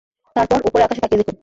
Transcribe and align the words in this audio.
তারপর, 0.35 0.59
উপরে 0.67 0.83
আকাশে 0.83 1.01
তাকিয়ে 1.01 1.19
দেখুন! 1.21 1.35